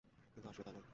কিন্তু, 0.37 0.47
আসলে 0.49 0.63
তা 0.63 0.71
নয়! 0.71 0.87